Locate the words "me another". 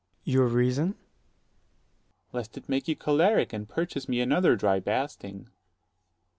4.09-4.55